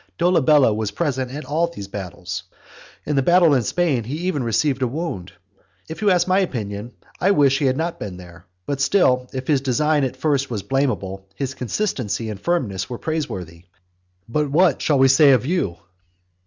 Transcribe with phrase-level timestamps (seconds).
[0.17, 2.41] Dolabella was present at all these battles.
[3.05, 5.31] In the battle in Spain he even received a wound.
[5.87, 8.47] If you ask my opinion, I wish he had not been there.
[8.65, 13.65] But still, if his design at first was blameable, his consistency and firmness were praiseworthy.
[14.27, 15.77] But what shall we say of you?